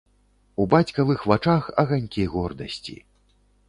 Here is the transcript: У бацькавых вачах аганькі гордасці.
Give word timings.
У 0.63 0.67
бацькавых 0.71 1.27
вачах 1.33 1.71
аганькі 1.85 2.29
гордасці. 2.35 3.01